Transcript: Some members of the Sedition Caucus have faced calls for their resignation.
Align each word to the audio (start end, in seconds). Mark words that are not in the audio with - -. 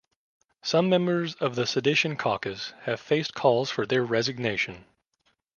Some 0.63 0.89
members 0.89 1.35
of 1.35 1.53
the 1.53 1.67
Sedition 1.67 2.15
Caucus 2.17 2.73
have 2.85 2.99
faced 2.99 3.35
calls 3.35 3.69
for 3.69 3.85
their 3.85 4.03
resignation. 4.03 4.85